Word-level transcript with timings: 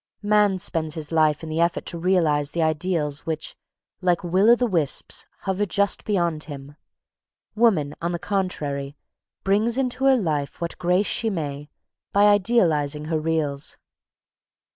Man 0.23 0.57
spends 0.57 0.95
his 0.95 1.11
life 1.11 1.43
in 1.43 1.49
the 1.49 1.59
effort 1.61 1.85
to 1.85 1.97
realise 1.99 2.49
the 2.49 2.63
ideals 2.63 3.27
which, 3.27 3.55
like 4.01 4.23
will 4.23 4.49
o' 4.49 4.55
the 4.55 4.65
wisps, 4.65 5.27
hover 5.41 5.63
just 5.67 6.05
beyond 6.05 6.45
him. 6.45 6.75
Woman, 7.55 7.93
on 8.01 8.11
the 8.11 8.17
contrary, 8.17 8.97
brings 9.43 9.77
into 9.77 10.05
her 10.05 10.17
life 10.17 10.59
what 10.59 10.79
grace 10.79 11.05
she 11.05 11.29
may, 11.29 11.69
by 12.13 12.23
idealising 12.25 13.05
her 13.13 13.19
reals. 13.19 13.77